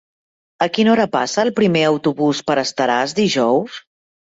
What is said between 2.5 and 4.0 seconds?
per Estaràs dijous?